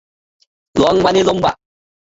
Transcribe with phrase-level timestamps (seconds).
[0.75, 1.51] Long মানে লম্বা।